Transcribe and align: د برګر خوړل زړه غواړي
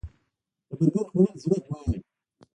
د 0.67 0.69
برګر 0.79 1.05
خوړل 1.11 1.35
زړه 1.43 1.57
غواړي 1.65 1.97